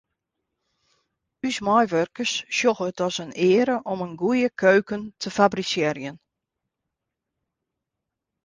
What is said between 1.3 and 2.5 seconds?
Us meiwurkers